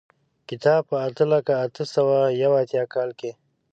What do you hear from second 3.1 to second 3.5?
کې.